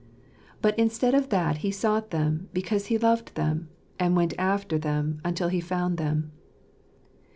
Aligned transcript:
But 0.63 0.79
instead 0.79 1.13
of 1.13 1.29
that 1.29 1.57
he 1.57 1.69
sought 1.69 2.09
them, 2.09 2.49
because 2.53 2.87
he 2.87 2.97
loved 2.97 3.35
them, 3.35 3.69
and 3.99 4.15
went 4.15 4.33
after 4.39 4.79
them 4.79 5.21
until 5.23 5.49
he 5.49 5.61
found 5.61 5.97
them. 5.99 6.31